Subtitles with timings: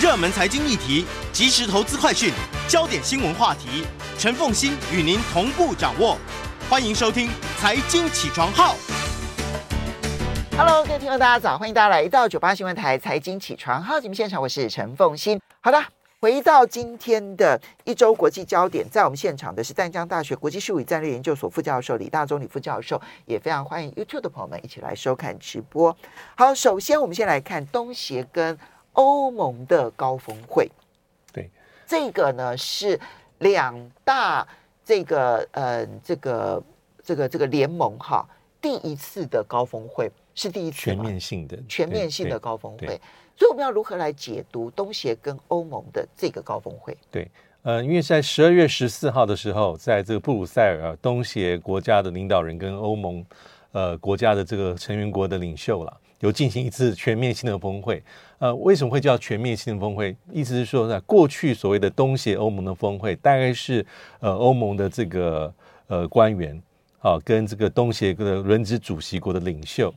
[0.00, 2.32] 热门财经议题、即时投资快讯、
[2.68, 3.84] 焦点新闻话题，
[4.16, 6.16] 陈凤欣与您同步掌握。
[6.70, 7.26] 欢迎收听
[7.58, 8.76] 《财经起床号》。
[10.56, 11.58] Hello，各位听众，大家早！
[11.58, 15.40] 欢迎大家来到九八新闻台《财经起床号》节目现场，我是陈凤欣。
[15.60, 15.84] 好的。
[16.20, 25.96] 回到今天的一周国际焦点，在我们现场的是淡江大学国际事务与战略研究所副教授李大中李副教授，也非常欢迎 YouTube 的朋友们一起来收看直播。
[26.36, 28.58] 好，首先我们先来看东协跟
[28.98, 30.68] 欧盟的高峰会。
[31.32, 31.48] 对，
[31.86, 32.98] 这个呢是
[33.38, 33.74] 两
[34.04, 34.46] 大
[34.84, 36.62] 这个呃这个
[37.04, 38.28] 这个这个联盟哈，
[38.60, 43.00] 第一次的高峰会是第一次全面性的全面性的高峰会。
[43.36, 46.96] 所以我们要如何来解读东协跟欧盟的这个高峰会？
[47.08, 47.30] 对，
[47.62, 53.24] 呃，因为在十二月十四号的时候，在这个布鲁塞尔，东协国家的领导人跟欧盟
[53.70, 58.02] 呃国家的这个成员国的领袖了，有进行一次全面性的峰会。
[58.38, 60.16] 呃，为什么会叫全面性的峰会？
[60.32, 63.84] 意思是说，在过去所谓的东协欧盟的峰会，大概是
[64.20, 65.52] 呃欧盟的这个
[65.88, 66.60] 呃官员
[67.00, 69.92] 啊，跟这个东协的轮值主席国的领袖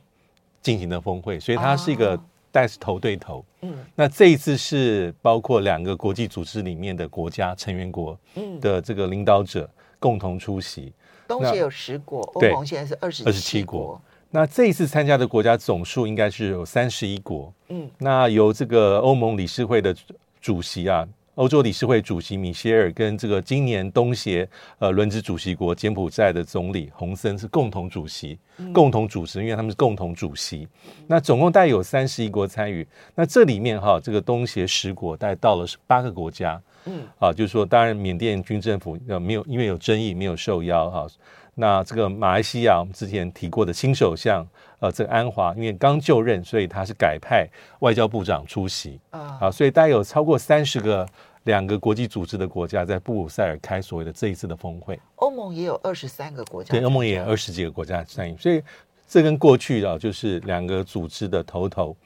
[0.60, 2.16] 进行的峰会，所以它是一个。
[2.16, 8.14] 啊但是头对头，嗯，那这一次是包括两个国际组织里面的国家成员国
[8.60, 9.66] 的这个领导者
[9.98, 10.92] 共同出席。
[11.26, 13.98] 东协有十国，欧盟现在是二十二十七国。
[14.34, 19.94] 那这一次参加的国家总数应该是有三十一国，嗯，那由这个欧盟理事会的
[20.40, 21.06] 主席啊。
[21.36, 24.46] 欧洲理事会主席米歇尔跟这个今年东协
[24.78, 28.38] 呃轮值主席国柬埔寨的总理洪森是共同主席，
[28.72, 30.68] 共同主持，因为他们是共同主席。
[31.06, 32.86] 那总共大概有三十一国参与。
[33.14, 41.06] 那这里面哈，这个东协十国大概到了八个国家，嗯，啊，就是说，当然缅甸军政府呃没有，因为有争议没有受邀哈。
[41.54, 44.46] 那这个马来西亚我们之前提过的新首相。
[44.80, 51.08] 呃，这个安华因为刚就任，所以他是改派外交部长出席啊，啊，所以大概有超过三十个
[51.44, 54.98] 两个国际组织的国家在布鲁塞尔开所谓的这一次的峰会。
[55.14, 58.60] 欧盟也有二十三个国家，对，欧盟也有二十几个国家参与，所以
[59.06, 61.96] 这跟过去啊，就是两个组织的头头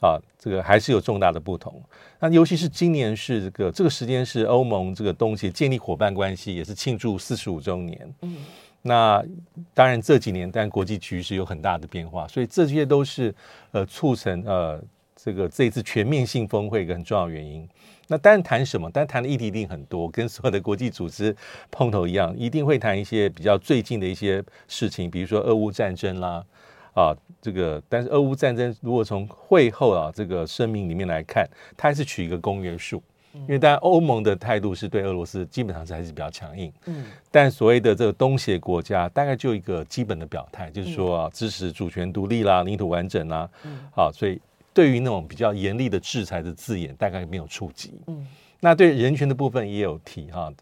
[0.00, 1.82] 啊，这个还是有重大的不同。
[2.18, 8.14] 那尤其是今年是这个这个时间是欧盟这个东西建立伙伴关系，也是庆祝四十五周年。
[8.22, 8.36] 嗯。
[8.82, 9.24] 那
[9.72, 13.32] 当然这几年，但国际局势有很大的变化，所以这些都是
[13.70, 14.82] 呃促成呃
[15.14, 17.68] 这个这一次全面性峰会一个很重要原因。
[18.08, 18.90] 那当然谈什么？
[18.92, 21.34] 但谈的议题一定很多，跟所有的国际组织
[21.70, 26.44] 碰头一样，一定会谈一些比较最近的一些事情，比如说俄乌战争啦，
[26.92, 33.02] 啊这个，但是俄乌战争如果从会后啊这个声明里面来看，它还是取一个公约数。
[33.34, 36.72] 因为当然，欧盟的态度是对俄罗斯基本上是还是比较强硬。
[36.86, 43.48] 嗯，但所谓的这个东协国家，大概就一个基本的表态，就是说啊，支持主权独立啦、领土完整啦。
[43.64, 44.40] 嗯，好，所以
[44.74, 47.94] 对于那种比较严厉的制裁的字眼，大概没有触及。
[48.06, 48.26] 嗯，
[48.60, 50.52] 那对人权的部分也有提哈，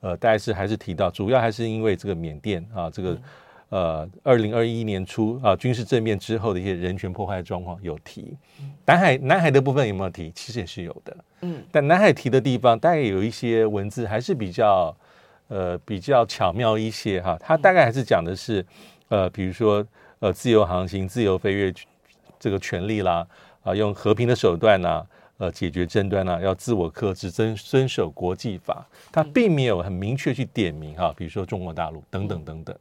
[0.00, 3.18] 呃，大概是还是提到，主要还是因为这个缅甸啊，这个。
[3.68, 8.36] 呃，二零二一年初啊，军事政变之后的一些人权破坏状况有提。
[8.84, 10.30] 南海南海的部分有没有提？
[10.30, 11.16] 其实也是有的。
[11.40, 14.96] 嗯，但南海提的地方，大概有一些文字还是比较
[15.48, 17.36] 呃比较巧妙一些哈。
[17.40, 18.64] 它大概还是讲的是
[19.08, 19.84] 呃，比如说
[20.20, 21.74] 呃，自由航行、自由飞跃
[22.38, 23.26] 这个权利啦，
[23.64, 25.04] 啊，用和平的手段呐，
[25.38, 28.86] 呃，解决争端呐，要自我克制，遵遵守国际法。
[29.10, 32.76] 它并没有很明确去点名哈，比如说中国大陆等等等等。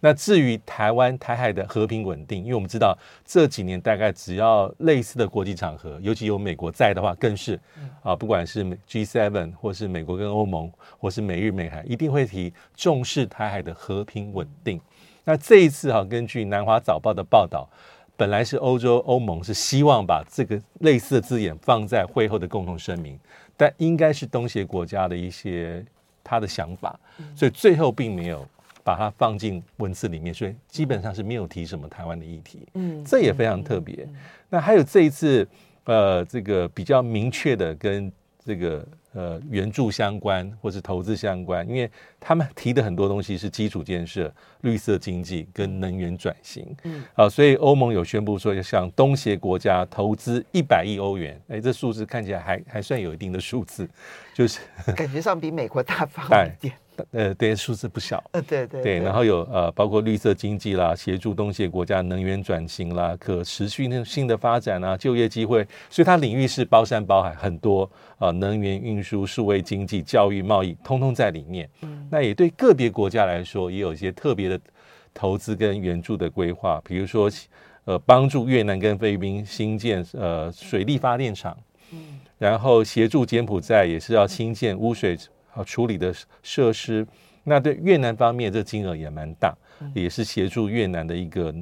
[0.00, 7.58] 那至于台湾台海的和平稳定，因为我们知道这几年大概只要类似的国际场合，尤其有美国在的话，更是
[8.02, 14.80] 啊，不管是 G7 或是美国跟欧盟，或是美日美韩，一定会提重视台海的和平稳定。
[15.24, 17.68] 那这一次哈，根据南华早报的报道，
[18.16, 23.18] 本来是欧洲欧盟是希望把这个类似的字眼放在会后的共同声明，
[23.56, 25.84] 但应该是东协国家的一些
[26.22, 27.00] 他的想法，
[27.34, 28.46] 所以最后并没有。
[28.86, 32.68] 把它放进文字里面，所以基本上是没有提什么台湾的议题。
[32.74, 33.96] 嗯，这也非常特别。
[34.04, 34.16] 嗯嗯嗯、
[34.48, 35.44] 那还有这一次，
[35.82, 38.12] 呃，这个比较明确的跟
[38.44, 41.90] 这个呃援助相关或是投资相关，因为
[42.20, 46.64] 他们提的很多东西是基础建设、绿色经济跟能源转型。
[46.84, 51.36] 嗯，啊，所以欧盟有宣布说要向东协国家投资一百亿欧元。
[51.48, 53.88] 哎，这数字看起来还还算有一定的数字，
[54.32, 54.60] 就是
[54.94, 56.72] 感觉上比美国大方一点。
[57.12, 58.22] 呃，对，数字不小。
[58.32, 67.82] 呃，对对对，然后有呃，包括绿色经济啦，协助东协国家能源转型啦，可持续性的发展啊，就业机会，所以它领域是包山包海，很多
[68.18, 71.68] 啊、呃，能源运输、数位经济、教育、贸易，通通在里面。
[71.82, 74.60] 嗯，那也对个别国家来说，也有一些特别的
[75.12, 77.30] 投资跟援助的规划，比如说
[77.84, 81.56] 呃，帮助越南跟菲律宾新建呃水力发电厂。
[81.92, 85.16] 嗯，然后协助柬埔寨也是要新建污水
[85.56, 87.06] 啊处理的设施。
[87.42, 89.56] 那对越南方面，这金额也蛮大，
[89.94, 91.54] 也是协助越南的一个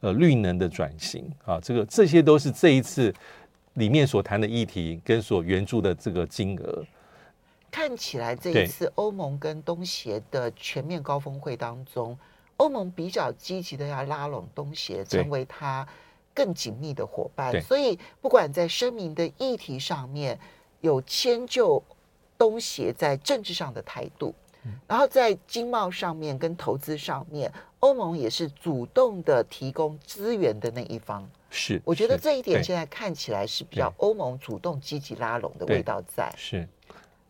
[0.00, 1.60] 呃绿能的转型啊。
[1.60, 3.12] 这个这些都是这一次
[3.74, 6.84] 里面所谈的议题跟所援助的这个金额。
[7.68, 12.16] 看起来这一次欧盟跟东协的全面高峰会当中，
[12.58, 15.84] 欧盟比较积极的要拉拢东协，成为它
[16.32, 17.60] 更紧密的伙伴。
[17.60, 20.38] 所以不管在声明的议题上面
[20.80, 21.82] 有迁就
[22.38, 24.34] 东协在政治上的态度，
[24.86, 31.28] 然后在经贸上面跟投资上面，欧盟也是主动的提供资源的那一方。
[31.50, 36.32] 是，我觉得这一点现在看起来是比较欧盟主动积极拉拢的味道在。
[36.36, 36.68] 是。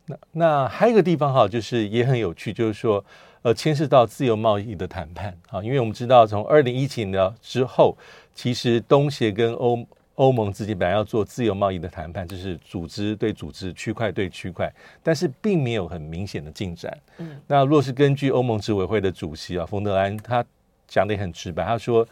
[0.07, 3.03] 那那还有一个地方哈，就是也很有趣，就是说，
[3.41, 7.97] 呃，牵涉到自由贸易的谈判啊，因为我们知道，从二零一七年之后，
[8.35, 9.83] 其实东协跟欧
[10.15, 14.73] 欧盟之间本来要做自由贸易的谈判，就是组织对组织、区块对区块，
[15.03, 16.97] 但是并没有很明显的进展。
[17.19, 20.45] 嗯，那若是根据欧盟执委会的主席啊，冯德莱恩，他
[20.87, 22.07] 讲的也很直白，他说，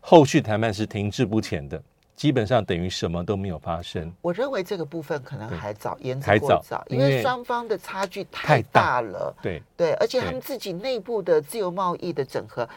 [0.00, 1.82] 后续谈判是停滞不前的。
[2.14, 4.12] 基本上等于什么都没有发生。
[4.20, 9.32] 我认为这个部分可能还早，言之过早，因为双方的差距太大了。
[9.40, 12.68] 对对，而且他们自己内部的自由贸易的整合，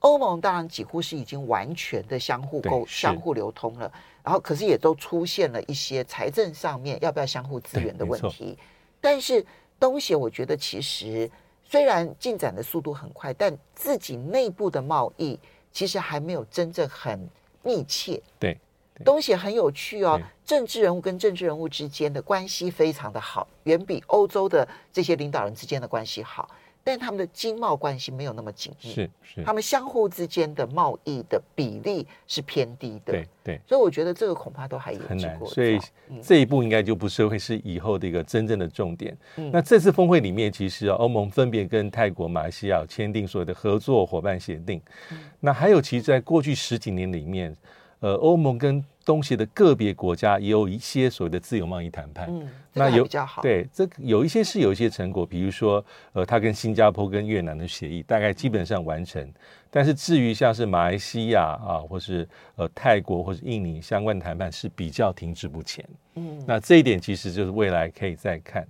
[0.00, 3.90] 欧盟当然几乎是已经完全的相互沟、相互流通了。
[4.22, 8.56] 然后，可是也都出现了一些财政上面要不要相互支援的问题。
[9.00, 9.44] 但是
[9.78, 11.30] 东协，我觉得其实
[11.64, 15.38] 虽然进展的速度很快，但自己内部的贸易
[15.72, 17.28] 其实还没有真正很
[17.62, 18.22] 密切。
[18.38, 18.58] 对。
[19.02, 26.50] 东协很有趣哦，政治人物跟政治人物之间的关系非常的好，远比欧洲的这些领导人之间的关系好。
[26.82, 33.60] 但他们的经贸关系没有那么紧密，是是，他们相互之间的贸易的比例是偏低的，对对。
[33.66, 35.38] 所以我觉得这个恐怕都还有很难。
[35.46, 35.78] 所以
[36.22, 39.16] 这一步应该就不是会是以后的一个真正的重点。
[39.36, 44.80] 嗯、那这次峰会里面，其实啊，欧盟分别跟泰国、马来西亚签订所谓的合作伙伴协定。
[45.10, 47.56] 嗯、那还有，其实在过去十几年里面。
[48.00, 53.42] 呃，欧盟跟东协的个别国家也有一些所谓的自由贸易谈判，嗯，那有比较好。
[53.42, 59.34] 对，这有一些是有一些成果，比如说，呃，他跟新加坡跟越南的协议大概基本上完成，嗯、
[59.70, 65.84] 但是至于像是马来西亚啊，或是呃泰国或是印尼相关的谈判是比较停滞不前。
[66.14, 68.66] 嗯，那这一点其实就是未来可以再看。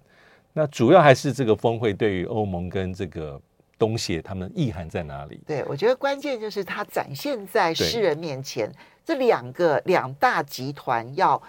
[0.52, 3.40] 那主要还是这个峰会对于欧盟跟这个
[3.78, 5.40] 东协他们的意涵在哪里？
[5.46, 8.72] 对，我觉得关键就是它展现在世人面前。
[9.04, 11.40] 这两个两大集团要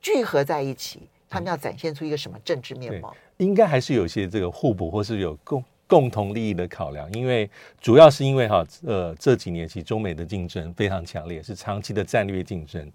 [0.00, 3.14] 聚合在一起，他们要展现出一个什么政治面貌？
[3.36, 7.10] 应该还是有些这个互补，或是有共共同利益的考量。
[7.12, 7.48] 因为
[7.80, 12.90] 主要是因为哈，呃，这几年其实中美的竞争非常强烈，是长期的战略竞争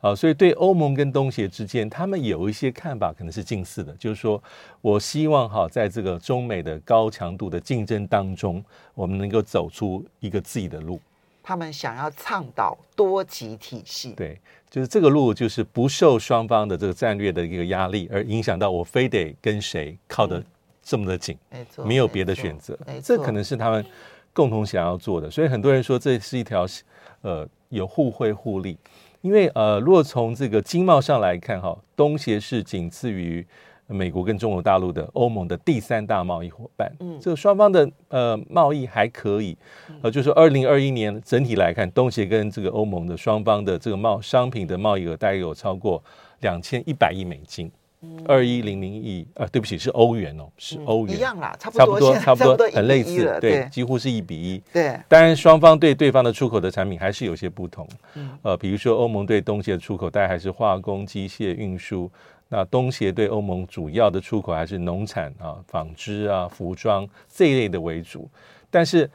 [0.00, 4.42] 啊，所以对欧盟跟东协之间，他们有一些看法可能是近似的，就是说
[4.80, 8.64] 我希望哈，在这个中美的高强度的竞争当中，
[8.94, 10.98] 我们能够走出一个自己的路。
[11.50, 20.40] 他们想要倡导多极体系，对，就是这个路，就是不受双方的这个战略的一个压力，而影响到我非得跟谁靠得
[20.80, 23.84] 这么的紧，没错，没有别的选择，这可能是他们
[24.32, 25.28] 共同想要做的。
[25.28, 26.64] 所以很多人说这是一条
[27.22, 28.78] 呃有互惠互利，
[29.20, 33.44] 因为呃，如果从这个经贸上来看，哈，东协是仅次于。
[33.90, 39.56] 美国跟中国大陆的欧盟的第三大贸易伙伴，嗯，这个双方的呃贸易还可以，
[40.00, 46.02] 呃，就是二零二一年整体来看，东协跟这个欧盟的双方的这个贸商品的贸易额大概有超过
[46.40, 47.70] 两千一百亿美金，
[48.26, 54.96] 二一零零亿，呃，对不起，是欧元哦，是欧元，一样啦，差不多，差不多，很类似，对，几乎是一比一，对。
[55.08, 58.30] 当然，双方对对方的出口的产品还是有些不同，嗯。
[58.42, 62.10] 呃，比如说欧盟对东协的出口大概还是化工、机械、运输。
[62.52, 68.28] 那东协对欧盟主要的出口还是农产啊、纺织啊、服装这一类的为主，
[68.68, 69.08] 但是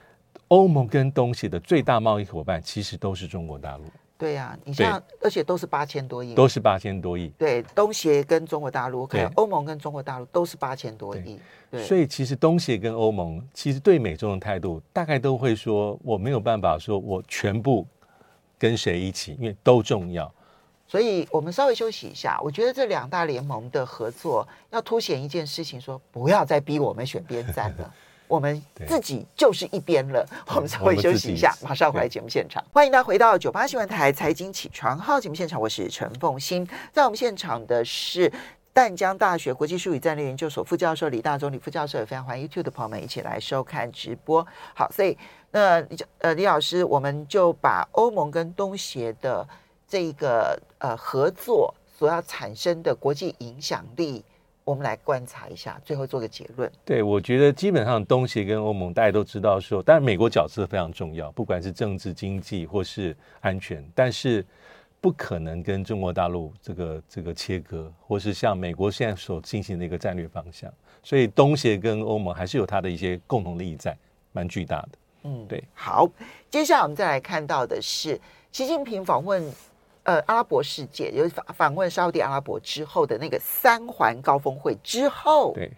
[0.47, 3.83] 欧盟跟东协的最大贸易伙伴其实都是中国大陆。
[4.17, 7.27] 对呀、啊，你像而且都是八千多亿，都是八千多亿。
[7.37, 11.37] 对，东协跟中国大陆，可能欧盟跟中国大陆都是八千多亿。
[11.69, 17.85] 对，所以其实东协跟欧盟其实对美中的态度大概都会说，我没有办法说我全部
[18.57, 20.33] 跟谁一起，因为都重要。
[20.95, 22.39] 所以我们稍微休息一下。
[22.41, 27.93] 我觉得这两大联盟的合作要凸显一件事情，说不要再逼我们选边站了，
[28.29, 30.25] 我们自己就是一边了。
[30.55, 32.63] 我们稍微休息一下，马上回来节目现场。
[32.71, 36.65] 欢迎大家回到九八新闻台财经起床号节目现场，我是陈凤欣。
[36.93, 38.31] 在我们现场的是
[38.71, 44.47] 淡江大学国际术语战略研究所副教授李大中李副教授，也非常欢迎 YouTube 的朋友们一起来收看直播。
[44.73, 45.17] 好，所以
[45.51, 49.45] 那李呃李老师，我们就把欧盟跟东协的。
[49.87, 54.23] 这个呃合作所要产生的国际影响力，
[54.63, 56.71] 我们来观察一下，最后做个结论。
[56.83, 64.43] 对，我觉得基本上东协跟欧盟大家都知道说，当然美国角色非常重要，不管是政治、经济或是安全，但是
[64.99, 70.71] 不可能跟中国大陆这个这个切割，或是像美国现在所进行的一个战略方向。
[71.03, 73.95] 所以东协跟欧盟还是有它的一些共同利益在，
[74.31, 74.89] 蛮巨大的。
[75.25, 75.63] 嗯，对。
[75.75, 76.09] 好，
[76.49, 78.19] 接下来我们再来看到的是
[78.51, 79.43] 习近平访问
[80.05, 85.71] 呃阿拉伯世界，有访访问沙乌地阿拉伯之后的那个三环高峰会之后，对，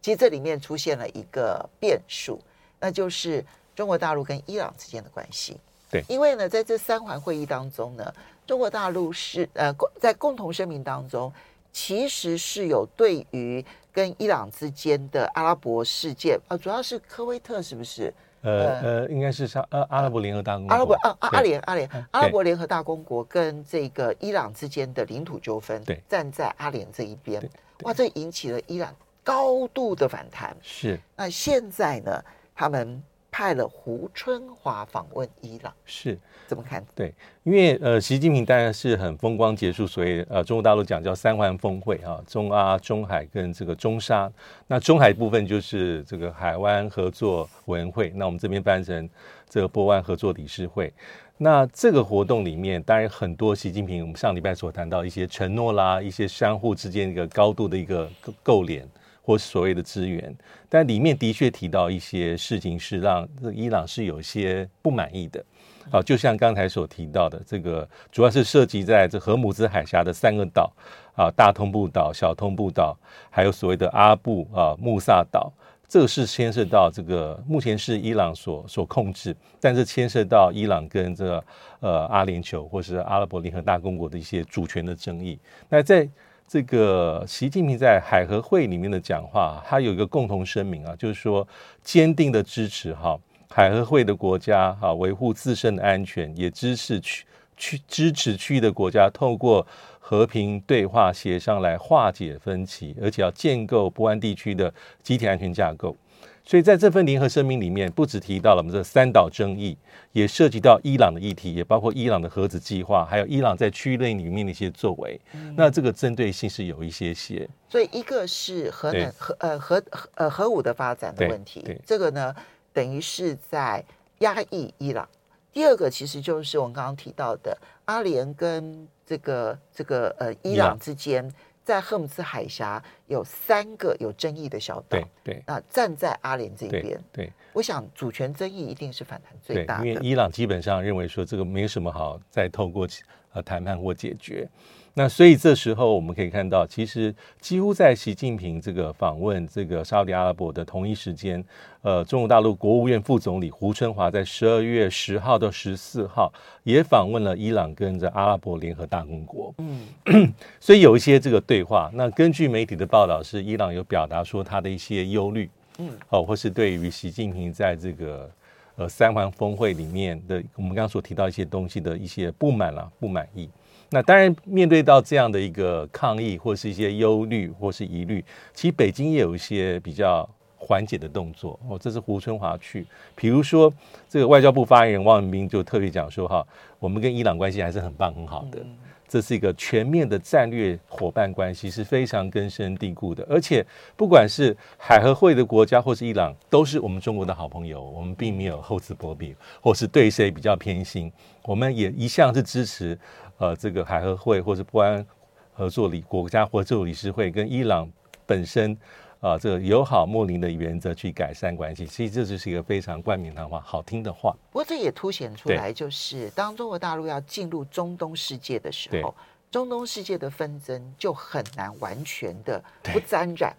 [0.00, 2.40] 其实这里面出现了一个变数，
[2.78, 5.58] 那就是中国大陆跟伊朗之间的关系。
[5.90, 8.14] 对，因为呢，在这三环会议当中呢，
[8.46, 11.32] 中国大陆是呃在共同声明当中，
[11.72, 18.12] 其实是有对于跟伊朗之间的阿拉伯世界，呃，主要是科威特是不是？
[18.42, 20.72] 呃呃，应该是沙呃阿拉伯联合大公国。
[20.74, 27.42] 阿拉伯啊，阿联阿联阿拉伯联合大公国跟这个伊朗之间的领土纠纷，对，站在阿联这一边，
[27.82, 28.94] 哇，这引起了伊朗
[29.24, 30.56] 高度的反弹。
[30.60, 31.00] 是。
[31.16, 32.22] 那现在呢，
[32.54, 33.02] 他们。
[33.32, 36.84] 派了胡春华访问伊朗，是怎么看？
[36.94, 44.30] 对，因为呃，习近平当然是很风光结束，所以呃，中国大陆讲叫三环峰会啊，中阿、中海跟这个中沙。
[44.66, 49.08] 那中海部分就是这个海湾合作委员会，那我们这边翻成
[49.48, 50.92] 这个波湾合作理事会。
[51.38, 58.06] 那这个活动里面，当然很多习近平我们上礼拜所谈到一些承诺啦，一些相互之间一个高度的一个
[58.42, 58.86] 构连。
[59.22, 60.36] 或所谓的资源，
[60.68, 65.42] 但里面的确提到一些事情是让伊朗是有些不满意的。
[65.90, 70.72] 啊，就像刚才所提到的，这个主要是涉及在这荷姆兹海峡的三个岛
[71.16, 72.96] 啊，大通布岛、小通布岛，
[73.30, 75.52] 还有所谓的阿布啊穆萨岛，
[75.88, 81.44] 这个是牵涉到这个目前是伊朗所所控制，但是牵涉到伊朗跟这个
[81.80, 85.36] 呃阿联酋或是阿拉伯联合大公国的一些主权的争议。
[85.68, 86.08] 那在
[86.52, 91.48] 这个习近平在海合会里面的讲话，他有一个共同声明啊，就是说
[91.82, 93.18] 坚定的支持哈
[93.48, 97.24] 海合会的国家哈维护自身的安全，也支持区
[97.56, 99.66] 区支持区域的国家透过
[99.98, 104.70] 和平对话协商来化解分歧，而且要建构不安地区的
[105.02, 105.96] 集体安全架构。
[106.44, 109.78] 所以在这份联合声明里面，不只提到了我们这三岛争议，
[110.10, 115.20] 也涉及到伊朗的议题，也包括伊朗的核子计划，还有伊朗在区域内里面的一些作为。
[115.34, 117.48] 嗯、那这个针对性是有一些些。
[117.68, 119.82] 所以一个是核能核呃核
[120.14, 122.34] 呃核武的发展的问题，这个呢
[122.72, 123.84] 等于是在
[124.18, 125.08] 压抑伊朗。
[125.52, 131.32] 第二个其实就是我们刚刚提到的阿联跟这个这个呃伊朗之间。
[131.64, 142.86] 在赫姆斯海峡有三个有争议的小岛，对对，那站在阿联这边，对，对，我想主权争议一定是反弹最大的，因为伊朗基本上认为说这个没什么好再透过
[143.32, 144.48] 呃谈判或解决。
[144.94, 151.42] 那所以这时候我们可以看到，其实几乎在习近平这个访问这个沙特阿拉伯的同一时间，
[151.80, 156.30] 呃，中国大陆国务院副总理胡春华在十二月十号到十四号
[156.62, 159.54] 也访问了伊朗跟着阿拉伯联合大公国。
[159.58, 160.30] 嗯，
[160.60, 161.90] 所以有一些这个对话。
[161.94, 168.30] 那根据媒体的报道，是伊朗有表达说他的一些忧虑，嗯，哦，或是对于习近平在这个
[168.76, 173.48] 呃三环峰会里面的我们刚刚所提到一些东西的一些不满啊、不满意。
[173.94, 181.60] 那当然，面对到这样的一个抗议，或是一些忧虑，或是疑虑，其实北京也有一些比较缓解的动作。
[181.68, 183.70] 哦，这是胡春华去，比如说
[184.08, 186.42] 这个外交部发言人汪文斌就特别讲说，哈，
[186.78, 188.58] 我们跟伊朗关系还是很棒、很好的，
[189.06, 193.22] 这是一个全面的战略伙伴关系，是非常根深蒂固的。
[193.28, 193.62] 而且，
[193.94, 202.98] 不管是海合会的国家，或是伊朗，都是我们中国的好朋友，我们并没有厚此薄彼，或是对谁比较偏心，我们也一向是支持。
[203.38, 205.04] 呃，这个海合会或者不安
[205.52, 207.90] 合作理国家合作理事会跟伊朗
[208.24, 208.72] 本身
[209.20, 214.36] 啊、呃，这个友好睦邻的原则去改善关系，其实这就是一个非常冠冕堂皇、好听的话。
[214.50, 219.14] 不过这也凸显出来，就是当中国大陆要进入中东世界的时候，
[219.50, 223.54] 中东世界的纷争就很难完全的不沾染。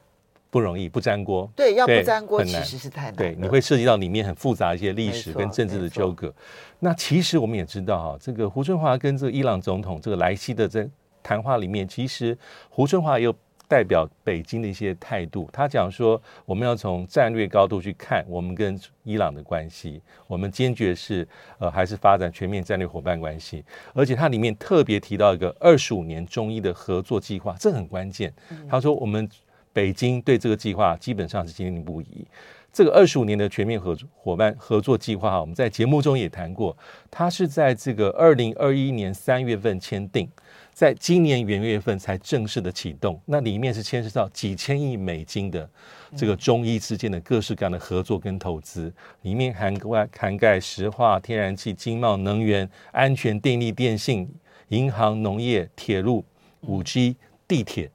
[0.54, 1.52] 不容易，不粘锅。
[1.56, 3.16] 对，要不粘锅其实是太难。
[3.16, 6.32] 对，你会涉及到里面很复杂一些历史跟政治的纠葛。
[6.78, 10.88] 那其实我们也知道哈，这个胡春华跟这个伊朗总统这个莱西的这
[11.24, 12.38] 谈话里面，其实
[12.70, 13.34] 胡春华也有
[13.68, 15.50] 代表北京的一些态度。
[15.52, 23.66] 他讲说，我们要从战略高度去看我们跟伊朗的关系，我们坚决是呃还是发展全面战略伙伴关系。
[23.96, 28.32] 而且他里面特别提到一个二十五年中医的合作计划，这很关键。
[28.70, 29.28] 他说我们。
[29.74, 32.26] 北京对这个计划基本上是坚定不移。
[32.72, 36.76] 这个二十五年的全面合作伙伴合作计划，我们在节目中也谈过，
[37.12, 40.28] 它是在这个二零二一年三月份签订。
[40.74, 43.22] 在今年元月份才正式的启动。
[43.26, 45.70] 那里面是牵涉到几千亿美金的
[46.18, 54.28] 这个中伊之间的各式各样的合作跟投资，里面涵盖涵盖石化、天然气、经贸、能源、安全、电力、电信、
[54.70, 56.26] 银行、农业、铁路、
[56.62, 57.16] 五 G、
[57.48, 57.92] 地铁，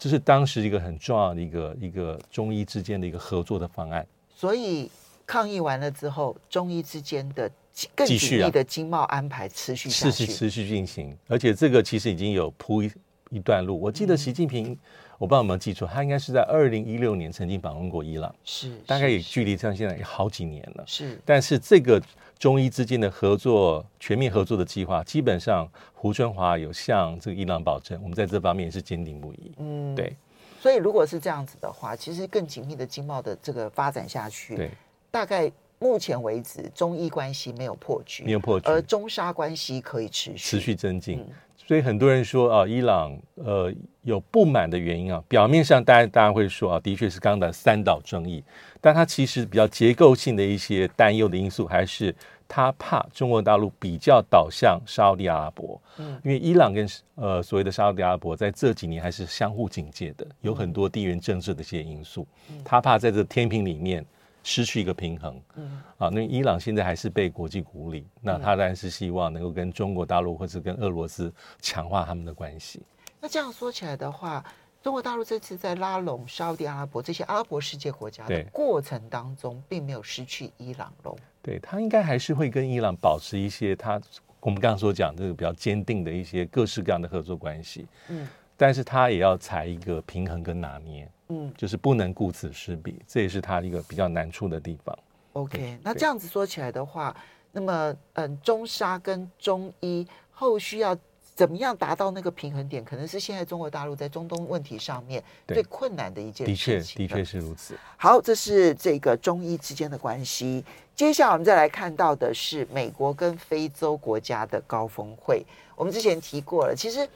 [0.00, 4.04] 这是当时一个很重要的一个一个中医之间的一个合作的方案。
[4.34, 4.90] 所以
[5.24, 7.48] 抗议完了之后，中医之间的。
[7.94, 12.90] 更紧密的经贸安排持续，持续持续进行，而且这个其实已经有铺一
[13.30, 13.80] 一段路。
[13.80, 14.78] 我记得习近平，嗯、
[15.20, 20.84] 我不知道有没有记错，他应该是在二零一六年曾经访问过伊朗，是大概也距离像现在也好几年了。
[20.86, 22.02] 是，但是这个
[22.38, 29.52] 中伊之间的合作、全面合作的计划，基本上胡春华有向这个伊朗保证，我们在这方面也是坚定不移。
[29.58, 30.16] 嗯，对。
[30.58, 34.70] 所以如果是这样子的话，其实更紧密的经贸的这个发展下去，对，
[35.10, 35.52] 大概。
[35.82, 41.20] 目前为止，中伊关系没有破局，没有破局，而中沙关系可以持续持续增进。
[41.20, 41.28] 嗯、
[41.70, 43.72] 所以很多人说啊，伊朗呃
[44.02, 48.42] 有不满的原因啊，表面上大家大家会说啊，的确是刚刚的三岛争议，
[48.80, 52.12] 但他其实比较结构性的一些担忧的因素，还是
[52.48, 55.80] 他怕中国大陆比较倒向沙乌地阿拉伯。
[55.98, 56.84] 嗯，因为伊朗跟
[57.14, 62.26] 呃所谓的沙乌地阿拉伯在这几年还是相互警戒的，有很多地缘政治的一些因素，
[62.64, 64.04] 他怕在这天平里面。
[64.50, 72.82] 失去一个平衡，嗯，啊，那伊朗现在还是被国际孤立，那他当然是希望能够跟中国大陆或者跟俄罗斯强化他们的关系。
[73.20, 74.44] 那这样说起来的话，
[74.82, 81.16] 中国大陆这次在拉拢沙乌地阿拉伯这些阿拉伯世界国家的过程当中，并没有失去伊朗喽？
[81.40, 84.00] 对，他应该还是会跟伊朗保持一些他
[84.40, 88.26] 我们刚刚所讲这个比较坚定的一些各式各样的合作关系，嗯，
[88.60, 91.10] 但是他也要采一个平衡跟拿捏。
[91.28, 94.98] 嗯，就是不能顾此失彼，这也是他一个比较难处的地方。
[95.32, 97.16] OK，那这样子说起来的话，
[97.52, 100.94] 那么嗯，中沙跟中伊后续要
[101.34, 107.06] 怎么样达到那个平衡点，可能是现在中国大陆在中东问题上面最困难的一件事情。
[107.06, 107.78] 的确，的确是如此。
[107.96, 110.62] 好，这是这个中伊之间的关系。
[110.96, 115.46] 接下来我们再来看到的是美国跟非洲国家的高峰会。
[115.76, 117.08] 我们之前提过了，其实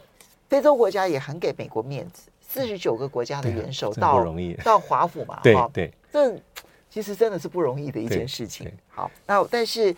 [0.49, 2.29] 非洲国家也很给美国面子。
[2.47, 4.25] 四十九个国家的元首到
[4.63, 6.37] 到华府嘛，对对，这
[6.89, 8.71] 其实真的是不容易的一件事情。
[8.89, 9.93] 好，那但是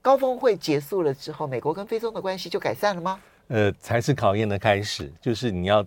[0.00, 3.20] 高峰会结束了之后，美国跟非洲的关系就改善了吗？
[3.48, 5.12] 呃，才是考验的开始。
[5.20, 5.84] 就是你要，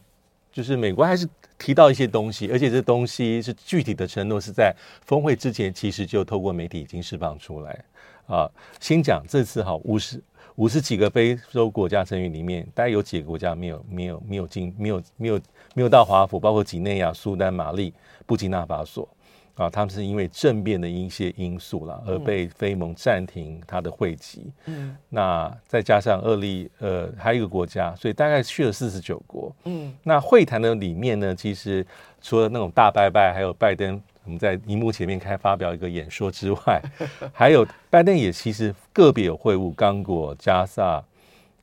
[0.52, 7.84] 就是美国还是提到一些东西，而且这东西是具体的承诺，是在峰会之前其实就透过媒体已经释放出来
[8.28, 8.48] 啊。
[8.80, 10.22] 先讲这次哈五十。
[10.56, 15.40] 五十几个非洲国家成员里面，大概有几个国家没有没有没有进没有没有
[15.74, 17.94] 没有到华府，包括几内亚、苏丹、马利、
[18.26, 19.10] 布吉纳法索
[19.56, 24.52] 啊，他们是因为政变的一些因素啦，而被非盟暂停他的会籍。
[24.66, 29.56] 嗯，那再加上厄利呃还有一个国家，所以大概去了四十九国。
[29.66, 31.86] 嗯，那会谈的里面呢，其实
[32.22, 34.00] 除了那种大拜拜，还有拜登。
[34.26, 36.82] 我们在荧幕前面开发表一个演说之外，
[37.34, 41.04] 还有拜登也其实个别有会晤刚果、加萨、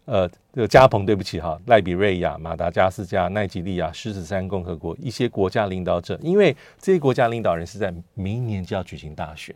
[0.05, 9.55] 呃，这个加蓬，对不起哈，赖比瑞亚、马达加斯加、奈及利亚、狮子山共和国一些国家领导者，因为这些国家领导人是在明年就要举行大选，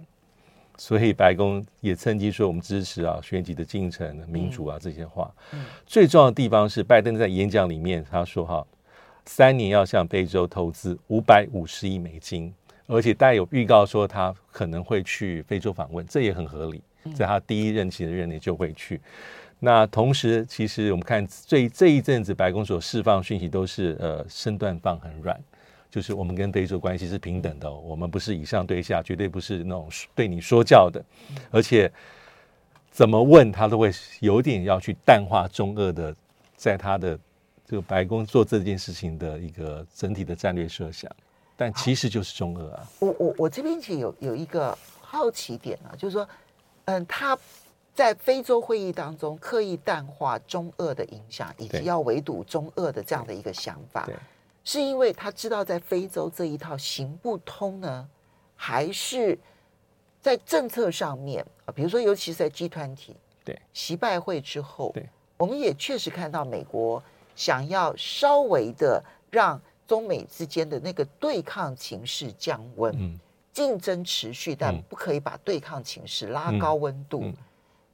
[0.79, 5.31] 所以白宫也趁机说我们支持啊选举的进程、民主啊这些话。
[5.85, 8.67] 最重要的地方是拜登在演讲里面他说哈，
[9.27, 12.55] 三年要向非洲投资五百五十亿美金。
[12.87, 16.83] 而且带有预告说他可能会去非洲访问，这也很合理，
[17.15, 19.01] 在他第一任期的任内就会去。
[19.61, 25.41] 那同时，其实我们看这这一阵子白宫所释放讯息都是呃身段放很软，
[25.91, 31.03] 就是我们跟非洲关系是平等的，我们不是以上对下，绝对不是那种对你说教的。
[31.51, 31.91] 而且
[32.91, 36.15] 怎么问他都会有点要去淡化中俄的，
[36.57, 37.19] 在他的
[37.65, 41.11] 这个白宫做这件事情的一个整体的战略设想。
[41.57, 42.87] 但其实就是中俄啊！
[42.99, 46.29] 我我我这边其实有有一个好奇点啊，就是说，
[46.87, 47.39] 嗯，他
[47.95, 54.09] 在非洲会议当中刻意淡化中俄的影响，以及要围堵中俄的这样的一个想法，
[54.65, 58.09] 是因为他知道在非洲这一套行不通呢，
[58.57, 59.39] 还是
[60.21, 61.73] 在政策上面啊？
[61.73, 63.15] 比如说，尤其是在 G 团体
[63.45, 67.01] 对习拜会之后，对，我们也确实看到美国
[67.37, 69.61] 想要稍微的让。
[69.87, 73.19] 中美之间的那个对抗情势降温，嗯、
[73.53, 77.25] 竞争持续，但不可以把对抗情势拉高温度。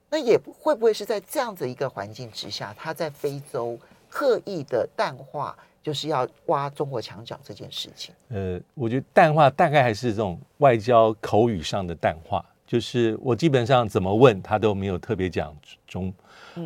[0.09, 8.15] 那也会不会是在这样子一个环境之下，他在非洲刻意的淡化，就是要挖中国墙角这件事情？
[8.29, 16.13] 呃，我觉得淡化大概还是这种外交口语上的淡化，就是我基本上怎么问他都没有特别讲中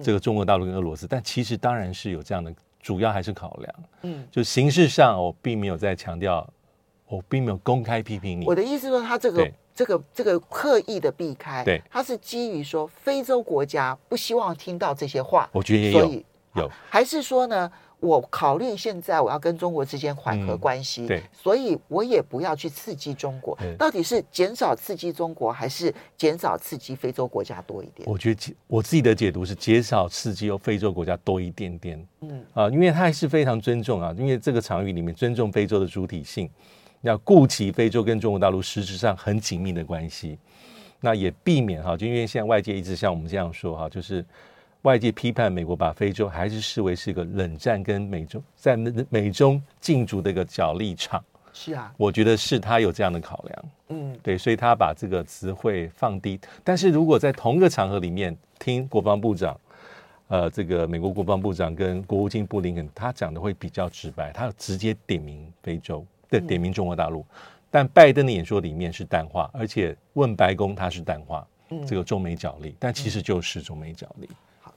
[0.02, 2.54] 这个中国大陆跟俄罗斯，但其实当然是有这样的。
[2.84, 3.74] 主要还是考量。
[4.02, 6.46] 嗯，就形式上我并没有在强调，
[7.08, 8.44] 我并没有公开批评你。
[8.44, 17.72] 我的意思说，他这个这个这个刻意的避开，对，他是基于说非洲国家不希望听到这些话，我觉得也有，所以有，还是说呢？
[18.00, 23.56] 我考虑现在我要跟中国之间缓和关系，嗯、对，所以我也不要去刺激中国。
[23.78, 28.06] 到底是减少刺激中国，还是减少刺激非洲国家多一点？
[28.06, 32.06] 我觉得我自己的解读是减少刺激由非洲国家多一点点。
[32.20, 36.50] 嗯啊，因为他还是非常尊重啊，因为这个场域里面尊重非洲的主体性，
[37.00, 40.38] 要顾及非洲跟中国大陆实质上很紧密的关系，
[41.00, 44.22] 那也避免哈，就因为现在外界一直像我们这样说哈，就是。
[44.84, 48.76] 外界批判美国把非洲还是视为是一个冷战跟美中在
[49.08, 56.38] 美中竞逐的一个角力场，是啊，我觉得是他有这样的考量，嗯，对，所以他把这个词汇放低。
[56.62, 59.58] 但是如果在同一个场合里面听国防部长，
[60.28, 67.20] 呃，这个美国国防部长跟国务卿布林肯，他讲的会比较直白，他直接点名非洲，对，点名中国大陆。
[67.20, 67.26] 嗯、
[67.70, 74.28] 但拜登的演说里面是淡化，而且问白宫他是淡化，嗯，这个中美角力，但其实就是中美角力。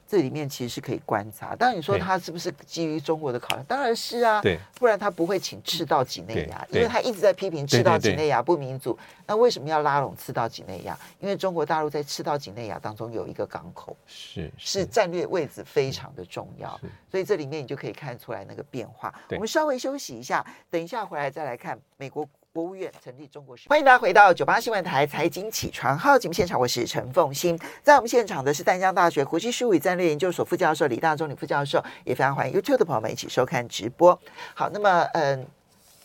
[0.07, 3.65] 这里面其实是可以观察，当然你说他是不是基于中国的考量？
[3.65, 8.97] 当然是啊，对，不然他不会请赤道几内亚，因为他一直在批评赤道几内亚不民主。
[9.25, 10.97] 那为什么要拉拢赤道几内亚？
[11.19, 16.79] 因为中国大陆在赤道几内亚当中有一个港口，是是战略位置非常的重要，
[17.11, 19.13] 所以这里面你就可以看出来那个变化。
[19.31, 22.27] 我们稍微休息一下，等一下回来再来看美国。
[22.57, 34.19] 国务院成立中国事，欢迎大家回到九八新闻台财经起床号节目现场，我是陈凤欣，在我们现场的是淡江大学国际事务与战略研究所副教授李大中李副教授，也非常欢迎 YouTube 的朋友们一起收看直播。
[34.55, 35.45] 好，那么嗯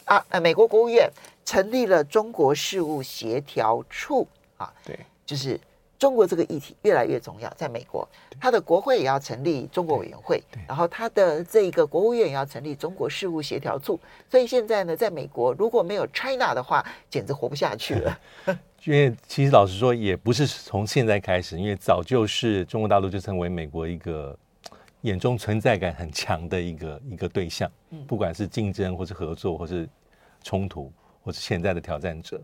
[0.05, 1.11] 啊呃，美国国务院
[1.43, 5.59] 成立了中国事务协调处啊，对，就是。
[6.03, 8.09] 中国这个议题越来越重要，在美国，
[8.41, 14.01] 他的国会也要成立中国委员会，然后他的这个国务院也要成立中国事务协调处。
[14.29, 18.19] 所以现在呢，在美国如果没有 China 的话，简直活不下去了。
[18.83, 24.37] 因为其实老实说，也不是从现在开始，因为早就是中国大陆就成为美国一个
[25.03, 27.71] 眼中存在感很强的一个一个对象，
[28.09, 29.89] 不管是竞争或是合作或是
[30.43, 30.93] 冲突。
[31.23, 32.41] 或是潜在的挑战者，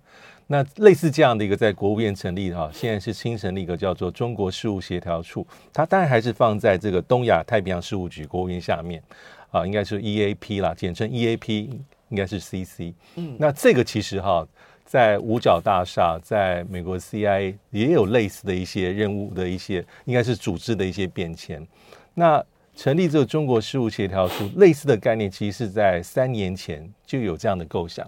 [0.46, 9.02] 那类似这样的一个在国务院成立哈，现在是新成立一个叫做中国事务协调处，它当然还是放在这个东亚太平洋事务局国务院下面
[9.50, 11.68] 啊，应该是 EAP 啦，简称 EAP，
[12.08, 12.94] 应该是 CC。
[13.16, 14.46] 嗯，那这个其实哈，
[14.84, 21.66] 在五角大厦，在美国 CIA 也有类似的一些任务的一些，应该是组织的一些变迁。
[22.14, 22.42] 那
[22.74, 28.06] 成立这个中国事务协调处，类似的概念，其实是在三年前就有这样的构想。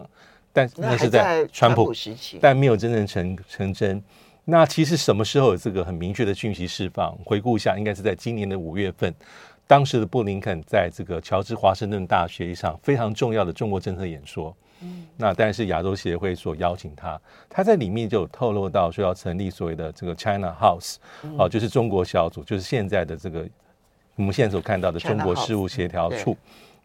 [0.53, 4.03] 但那是在川普时期，但没有真正成成真。
[4.47, 7.17] 那其实什么时候有这个很明确的讯息释放？
[7.25, 9.15] 回顾一下，应该是在今年的五月份，
[9.67, 14.57] 当时的布林肯在这个乔治华盛顿大学一场非常重要的中国政策演说。
[14.81, 20.97] 嗯，那当然是亚洲协会所邀请他，他在里面就有透露到说要成立所谓的这个 China House，
[21.39, 23.47] 哦，就是中国小组，就是现在的这个
[24.17, 26.37] 我们现在所看到的中国事务协调处。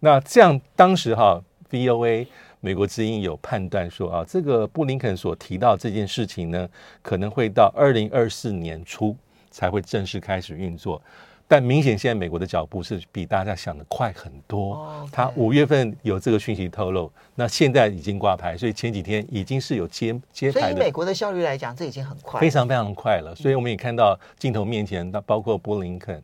[0.01, 2.27] 那这样当时哈 VOA。
[2.65, 6.67] 美国之音有判断说啊，这个布林肯所提到这件事情呢，
[7.03, 9.15] 可能会到二零二四年初
[9.51, 10.99] 才会正式开始运作。
[11.47, 15.07] 但明显现在美国的脚步是比大家想的快很多。
[15.11, 20.61] 他五月份有这个讯息透露，那现在已经挂牌，所以前几天已经是有接接牌的。
[20.61, 23.35] 所以美国的效率来讲，这已经很快，非常非常快了。
[23.35, 26.19] 所以我们也看到镜头面前，那包括布林肯。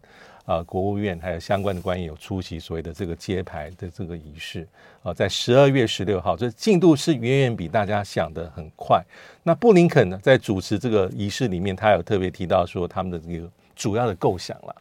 [0.51, 4.67] 啊、国务院还有相关的官员有出席所谓的这个揭牌的这个仪式
[5.01, 9.01] 啊，在十二月十六号，这进度是远远比大家想的很快。
[9.43, 14.75] 那布林肯呢，在主持这个仪式里面，他有特别提到说他们的这个主要的构想了。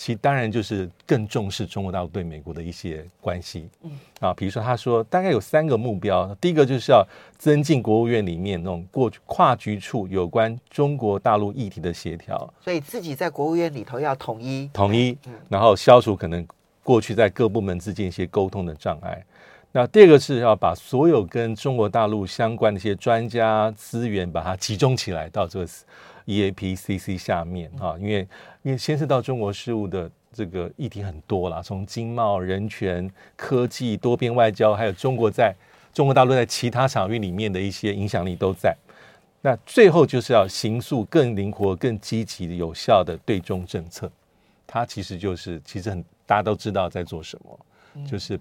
[0.00, 3.90] 其当然就是更重视中国大陆对美国的一些关系，嗯。
[4.18, 14.70] 啊，比如说他说大概有三个目标，第一个就是要增进国务院里面那种过跨局处有关中国大陆议题的协调，所以自己在国务院里头要统一。
[14.72, 15.18] 统一，
[15.50, 16.48] 然后消除可能
[16.82, 19.22] 过去在各部门之间一些沟通的障碍。
[19.70, 25.68] 那第二个是要把所有跟中国大陆相关的一些专家资源把它集中起来到这个。
[26.26, 28.26] EAPCC 下面啊，因为
[28.62, 35.54] 因为牵涉到中国事务的这个议题很多啦，从经贸、人权、科技、多边外交，还有中国在
[35.92, 38.76] 中国大陆在其他场域里面的一些影响力都在。
[39.42, 44.10] 那最后就是要形塑更灵活、更积极、有效的对中政策。
[44.66, 48.38] 它其实就是其实很大家都知道在做什么，就是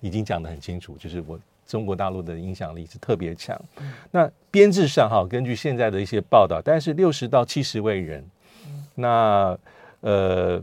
[0.00, 1.38] 已经讲得很清楚，就是我。
[1.66, 3.60] 中国大陆的影响力是特别强。
[4.10, 8.24] 那编制上哈，根据现在的一些报道，大概是六十到七十位人。
[8.94, 9.58] 那
[10.00, 10.62] 呃，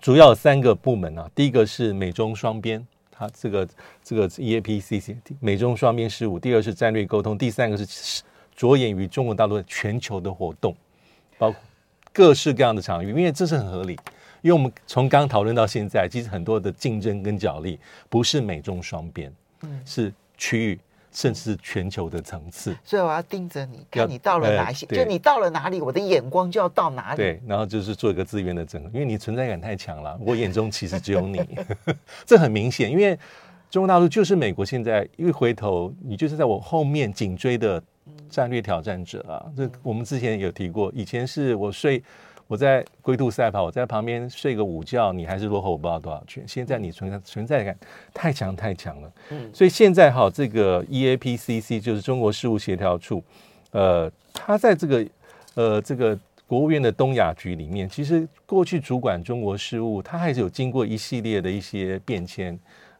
[0.00, 3.68] 主要三个部门啊，第一个是美中双边，它这个
[4.02, 8.22] 这个 EAPCC 美中双边事务；第二是战略沟通；第三个是
[8.54, 10.76] 着眼于中国大陆全球的活动，
[11.38, 11.60] 包括
[12.12, 13.98] 各式各样的场域，因为这是很合理。
[14.42, 19.32] 因为我们从刚讨论到现在，其实很多的竞争跟角力不是美中双边，
[19.62, 20.78] 嗯，是区域。
[21.12, 27.16] 甚至是全球的层次，所以我要盯着你，看你到了哪些，就你到了哪里，我的眼光就要到哪里。
[27.16, 31.40] 对，然后就是做一个资源的整合，因为你存在感太强了，我眼中其实只有你，
[32.26, 32.90] 这很明显。
[32.90, 33.18] 因为
[33.70, 37.82] 中国大陆就是美国现在一回头，你就是在我后面紧追的
[38.28, 39.42] 战略挑战者啊。
[39.56, 42.02] 这我们之前有提过，以前是我睡。
[42.48, 46.44] 我在龟兔赛跑，我在旁边睡个午觉，你还是落后我不知道多少圈。
[46.46, 47.76] 现在你存在存在感
[48.14, 53.22] 太强太强了，嗯，所以现在哈，这个 EAPCC 就是中国事务协调处，
[53.72, 55.06] 呃，他在这个
[55.54, 62.54] 呃这个国务院的东亚局里面，其实过去主管中国事务，他还是有经过一系列的一些变迁。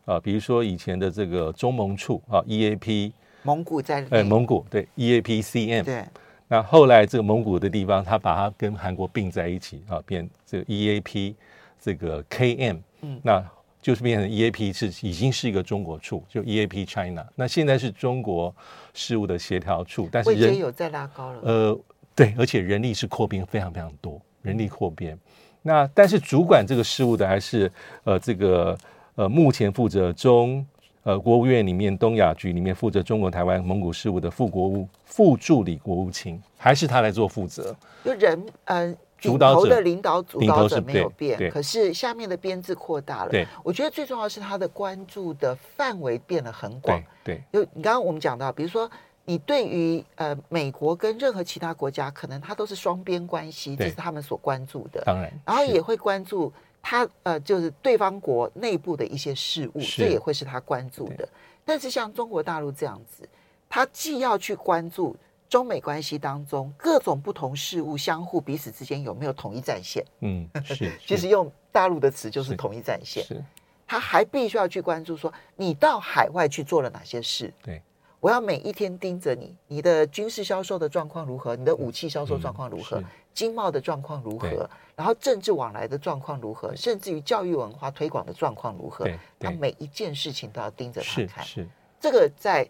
[0.04, 6.04] 啊、呃，比如说以前的这个中盟处啊，EAP 蒙古在呃蒙古对 EAPCM 对。
[6.48, 11.35] 那后来这个蒙古的地方，他把它跟韩国并在一起啊，变这个 EAP
[11.80, 13.44] 这个 KM，嗯，那
[13.82, 17.26] 就是变成 EAP 是已经是一个中国处，就 EAP China。
[17.35, 18.54] 那现在是中国
[18.94, 21.40] 事务的协调处，但是人有在拉高了。
[21.42, 21.80] 呃，
[22.14, 25.18] 对，而且人力是扩编非常非常多，人力扩编。
[25.62, 27.70] 那但是主管这个事务的还是
[28.04, 28.78] 呃这个
[29.16, 30.64] 呃目前负责中。
[31.07, 37.73] 呃，国务院里面东亚局里面负责中国台湾蒙古事务的副国务副助理国务卿，还是他来做负责？
[38.05, 43.31] 就人呃，主导的领导主导者没有变，可是下面的编制扩大了。
[43.31, 47.01] 对，我觉得最重要是他的关注的范围变得很广。
[47.23, 48.90] 对，就你刚刚我们讲到，比如说
[49.25, 55.05] 你对于呃美国跟任何其他国家，可能它都是双边关系，这是他们所关注的。
[55.07, 56.53] 当然，然后也会关注。
[56.88, 61.29] 他呃，就是对方国内部的一些事务，这也会是他关注的。
[61.64, 63.29] 但是像中国大陆这样子，
[63.68, 65.16] 他既要去关注
[65.49, 73.25] 中美关系当中各种不同事物相互彼此之间有没有统一战线，嗯， 是，其实用大陆的词就是统一战线。
[73.25, 73.44] 是，
[73.85, 77.53] 他还必须要去关注说，你到海外去做了哪些事？
[77.64, 77.83] 对。
[78.20, 81.55] 我要每一天盯着你，你的军事销售的状况如何？
[81.55, 83.02] 你的武器销售状况如何？
[83.35, 84.68] 经贸的状况如何？
[84.94, 86.74] 然后政治往来的状况如何？
[86.74, 89.07] 甚至于教育文化推广的状况如何？
[89.38, 91.44] 他每一件事情都要盯着他看。
[91.44, 91.68] 是，
[92.00, 92.66] 这个在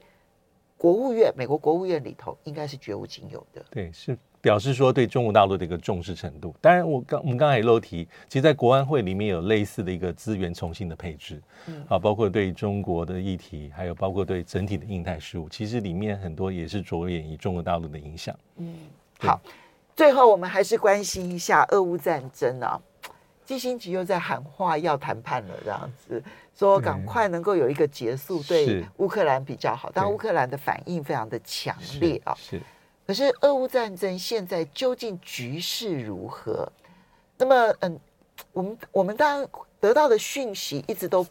[0.76, 3.64] 国务院，美国国务院里头应该是绝无仅有的。
[3.70, 4.18] 对，是。
[4.46, 18.38] 表示说对中国大陆的一个重视程度，当然我刚我们刚才也漏提，其实，在国安会里面有类似的一个资源重新的配置，嗯，啊，包括对中国的议题，还有包括对整体的印太事务，其实里面很多也是着眼于中国大陆的影响。
[18.58, 18.72] 嗯，
[19.18, 19.40] 好，
[19.96, 22.80] 最后我们还是关心一下俄乌战争啊，
[23.44, 26.22] 基辛吉又在喊话要谈判了，这样子
[26.56, 32.58] 说赶快能够有一个结束，对乌克兰比较好，但乌克兰的反应非常的强烈啊，是。
[32.58, 32.62] 是
[33.06, 36.70] 可是俄乌战争现在究竟局势如何？
[37.38, 38.00] 那么，嗯，
[38.52, 41.24] 我们我们当然得到的讯息一直都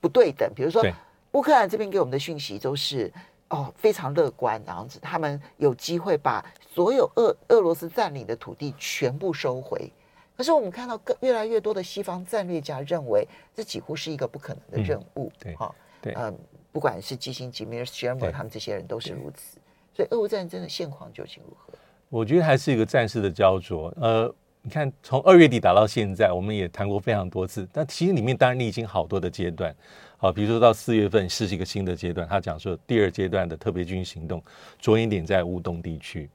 [0.00, 0.48] 不对等。
[0.54, 0.84] 比如说，
[1.32, 3.12] 乌克兰这边给我们的讯息都是
[3.48, 9.90] 哦非常乐观，然后他们有机会把所有俄俄罗斯占领的土地全部收回。
[10.36, 15.32] 可是我们看到更越来越多的西方战略家认为，这几乎是一个不可能的任务。
[15.40, 16.38] 对，哈，对，嗯，
[16.70, 19.58] 不管是基辛吉、米尔斯谢尔莫他们这些人都是如此。
[19.96, 21.72] 所以俄乌战争的现况究竟如何？
[22.10, 23.90] 我觉得还是一个战事的焦灼。
[23.98, 24.30] 呃，
[24.60, 27.66] 你看，从二月底打到现在，我们也谈过非常多次。
[27.72, 29.74] 但其实里面当然历经好多的阶段。
[30.18, 34.42] 好，比如说到四月份是一个新的阶段，他讲说第二阶段的特别军行动
[34.78, 36.28] 着眼点在乌东地区。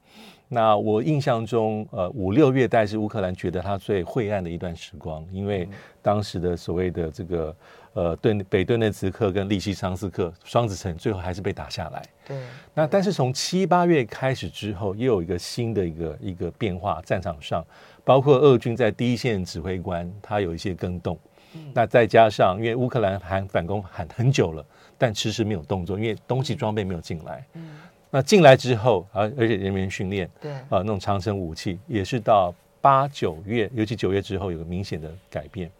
[0.47, 5.69] 那我印象中，呃，五六月代是乌克兰觉得他最晦暗的一段时光，因为
[6.01, 7.55] 当时的所谓的这个。
[7.93, 12.01] 呃，顿北顿内茨克跟利西昌斯克双子城最后还是被打下来。
[12.25, 12.41] 对。
[12.73, 17.65] 那但是从七八月开始之后，又有一个新的一个一个变化，战场上
[18.03, 21.19] 包括俄军在第一线指挥官他有一些更动。
[21.53, 21.71] 嗯。
[21.73, 24.65] 那再加上因为乌克兰喊反攻喊很久了，
[24.97, 27.45] 但迟迟没有动作，因为东西装备没有进来。
[27.53, 27.77] 嗯。
[28.09, 35.71] 那进来之后，而而且人员训练，对啊，那种长程武器也是到八九月，尤其九月之后有个明显的改变。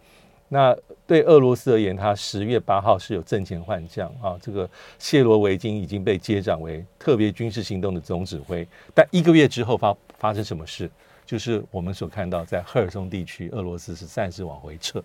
[0.53, 0.75] 那
[1.07, 8.67] 对俄罗斯而言，他十月八号是有阵前换将啊，这个谢罗维金已经被接掌为特别军事行动的总指挥。
[8.93, 10.91] 但一个月之后发发生什么事？
[11.25, 15.01] 就是我们所看到，在赫尔松地区，俄罗斯是暂时往回撤，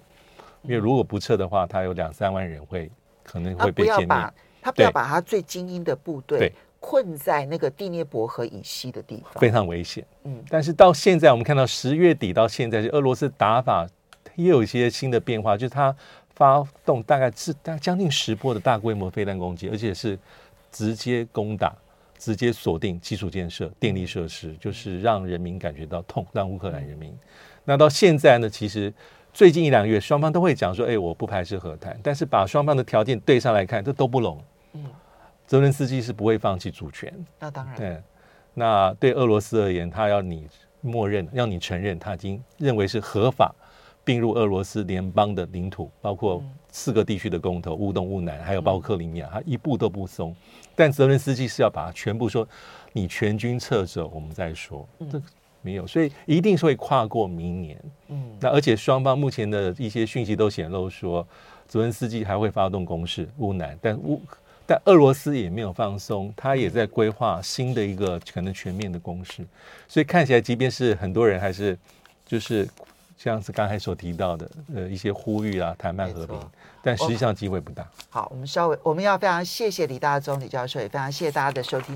[0.62, 2.90] 因为如果不撤的话，他有两三万人会
[3.22, 4.32] 可能会被歼灭。
[4.60, 10.04] 他不要把他最精英的部队困在那个第聂伯河以西的地方，非常危险。
[10.24, 13.86] 嗯，但是到现在我们看到十月底到现在，是俄罗斯打法。
[14.36, 15.94] 也有一些新的变化，就是他
[16.34, 20.18] 发动大概是大将近十波的大规模飞弹攻击，而且是
[20.70, 21.74] 直接攻打、
[22.18, 27.12] 直接锁定基础建设、电力设施，就是让人民感觉到痛，让乌克兰人民。
[27.64, 28.92] 那到现在呢，其实
[29.32, 34.42] 最近一两个月，双方都会讲说：“哎，我不排斥和谈。”但是把双方的条件对上来看，这都不拢。
[34.74, 34.84] 嗯，
[35.46, 37.12] 泽连斯基是不会放弃主权。
[37.38, 37.76] 那当然。
[37.76, 38.02] 对，
[38.54, 40.46] 那对俄罗斯而言，他要你
[40.80, 43.54] 默认，要你承认，他已经认为是合法
[44.06, 46.40] 并入俄罗斯联邦的领土，包括
[46.70, 50.34] 四个地区的公投，乌东、乌南，还有包括克里米亚，他一步都不松。
[50.76, 52.46] 但泽伦斯基是要把它全部说，
[52.92, 54.88] 你全军撤走，我们再说。
[55.10, 55.20] 这
[55.60, 57.76] 没有，所以一定是会跨过明年。
[58.06, 61.26] 嗯，那而且双方目前的一些讯息都显露说，
[61.66, 64.22] 泽伦斯基还会发动攻势乌南，但乌
[64.64, 69.44] 但俄罗斯也没有放松，他也在规划新的一个可能全面的攻势。
[69.88, 71.76] 所以看起来，即便是很多人还是
[72.24, 72.68] 就是
[73.18, 76.40] 像是刚才所提到的呃一些呼吁啊，谈判和平，
[76.82, 77.86] 但实际上机会不大。
[78.08, 81.94] 好，我们稍微我们要非常谢谢李大中李教授，也非常谢谢大家的收听。